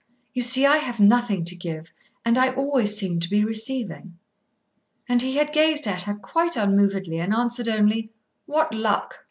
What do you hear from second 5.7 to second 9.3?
at her quite unmovedly and answered only: "What luck!"